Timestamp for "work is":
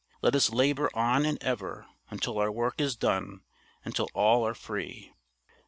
2.51-2.95